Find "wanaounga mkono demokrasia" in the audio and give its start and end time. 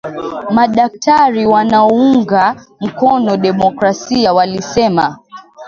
1.45-4.33